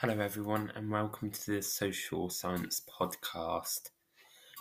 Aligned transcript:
Hello, 0.00 0.20
everyone, 0.20 0.70
and 0.76 0.90
welcome 0.90 1.30
to 1.30 1.52
the 1.52 1.62
Social 1.62 2.28
Science 2.28 2.82
Podcast. 2.82 3.88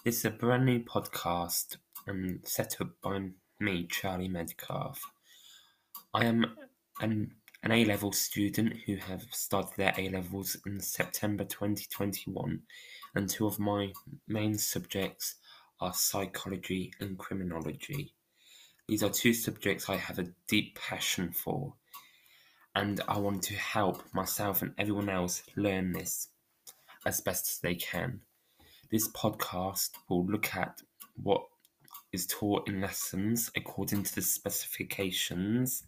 This 0.06 0.20
is 0.20 0.24
a 0.24 0.30
brand 0.30 0.66
new 0.66 0.80
podcast 0.80 1.76
um, 2.08 2.40
set 2.46 2.80
up 2.80 2.92
by 3.04 3.20
me, 3.60 3.86
Charlie 3.86 4.30
Medcalf. 4.30 4.96
I 6.14 6.24
am 6.24 6.56
an, 7.02 7.34
an 7.64 7.72
A 7.74 7.84
level 7.84 8.14
student 8.14 8.78
who 8.86 8.96
have 8.96 9.24
started 9.32 9.74
their 9.76 9.94
A 9.98 10.08
levels 10.08 10.56
in 10.66 10.80
September 10.80 11.44
2021, 11.44 12.62
and 13.14 13.30
two 13.30 13.46
of 13.46 13.60
my 13.60 13.92
main 14.30 14.58
subjects 14.58 15.36
are 15.82 15.94
psychology 15.94 16.94
and 17.02 17.18
criminology. 17.18 18.14
These 18.88 19.04
are 19.04 19.10
two 19.10 19.34
subjects 19.34 19.90
I 19.90 19.98
have 19.98 20.18
a 20.18 20.32
deep 20.48 20.80
passion 20.80 21.34
for 21.34 21.74
and 22.76 23.02
I 23.08 23.18
want 23.18 23.42
to 23.44 23.56
help 23.56 24.04
myself 24.14 24.62
and 24.62 24.74
everyone 24.78 25.10
else 25.10 25.44
learn 25.56 25.94
this 25.94 26.28
as 27.06 27.22
best 27.22 27.48
as 27.48 27.60
they 27.60 27.76
can. 27.76 28.20
This 28.92 29.08
podcast 29.10 29.92
will 30.10 30.26
look 30.26 30.54
at 30.56 30.82
what 31.16 31.42
is 32.12 32.28
taught 32.28 32.68
in 32.68 32.82
lessons 32.82 33.50
according 33.56 34.04
to 34.04 34.16
the 34.16 34.22
specifications 34.22 35.84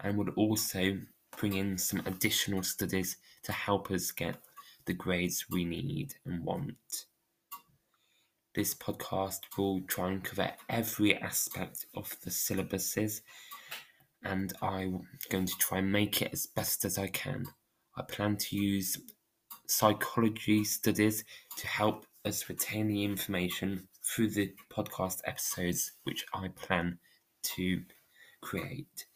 and 0.00 0.16
would 0.16 0.30
also 0.30 0.98
bring 1.36 1.54
in 1.54 1.76
some 1.76 2.02
additional 2.06 2.62
studies 2.62 3.16
to 3.42 3.52
help 3.52 3.90
us 3.90 4.10
get 4.10 4.36
the 4.86 4.94
grades 4.94 5.46
we 5.50 5.64
need 5.64 6.14
and 6.24 6.44
want. 6.44 7.06
This 8.54 8.74
podcast 8.74 9.40
will 9.56 9.80
try 9.82 10.08
and 10.08 10.24
cover 10.24 10.52
every 10.68 11.16
aspect 11.16 11.86
of 11.94 12.14
the 12.22 12.30
syllabuses 12.30 13.20
and 14.24 14.52
I'm 14.62 15.06
going 15.30 15.46
to 15.46 15.58
try 15.58 15.78
and 15.78 15.92
make 15.92 16.22
it 16.22 16.32
as 16.32 16.46
best 16.46 16.84
as 16.84 16.98
I 16.98 17.08
can. 17.08 17.46
I 17.96 18.02
plan 18.02 18.36
to 18.36 18.56
use 18.56 18.98
psychology 19.66 20.64
studies 20.64 21.24
to 21.56 21.66
help 21.66 22.06
us 22.24 22.48
retain 22.48 22.88
the 22.88 23.04
information 23.04 23.88
through 24.04 24.30
the 24.30 24.52
podcast 24.70 25.20
episodes 25.24 25.92
which 26.04 26.24
I 26.34 26.48
plan 26.48 26.98
to 27.42 27.82
create. 28.40 29.06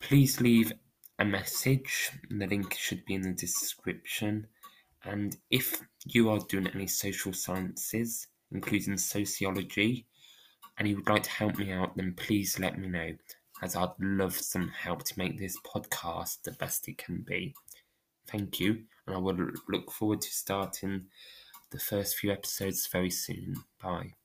Please 0.00 0.40
leave 0.40 0.72
a 1.18 1.24
message, 1.24 2.10
the 2.30 2.46
link 2.46 2.74
should 2.74 3.04
be 3.04 3.14
in 3.14 3.22
the 3.22 3.32
description. 3.32 4.46
And 5.04 5.36
if 5.50 5.80
you 6.04 6.30
are 6.30 6.38
doing 6.38 6.68
any 6.68 6.86
social 6.86 7.32
sciences, 7.32 8.28
including 8.52 8.96
sociology, 8.98 10.06
and 10.76 10.86
you 10.86 10.96
would 10.96 11.08
like 11.08 11.24
to 11.24 11.30
help 11.30 11.58
me 11.58 11.72
out, 11.72 11.96
then 11.96 12.14
please 12.16 12.58
let 12.58 12.78
me 12.78 12.88
know 12.88 13.12
as 13.62 13.76
I'd 13.76 13.90
love 14.00 14.36
some 14.36 14.68
help 14.68 15.04
to 15.04 15.18
make 15.18 15.38
this 15.38 15.58
podcast 15.60 16.42
the 16.42 16.52
best 16.52 16.88
it 16.88 16.98
can 16.98 17.24
be. 17.26 17.54
Thank 18.26 18.60
you, 18.60 18.84
and 19.06 19.16
I 19.16 19.18
will 19.18 19.50
look 19.68 19.90
forward 19.90 20.20
to 20.20 20.30
starting 20.30 21.06
the 21.70 21.78
first 21.78 22.16
few 22.16 22.30
episodes 22.32 22.86
very 22.86 23.10
soon. 23.10 23.56
Bye. 23.82 24.17